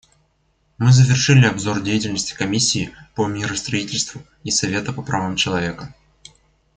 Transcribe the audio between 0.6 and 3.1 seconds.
Мы завершили обзор деятельности Комиссии